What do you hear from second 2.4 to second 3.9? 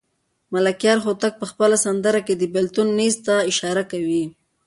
بېلتون نیز ته اشاره